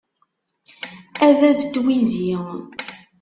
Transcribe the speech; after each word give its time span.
A 1.25 1.27
bab 1.39 1.59
n 1.67 1.69
twizi. 1.71 2.31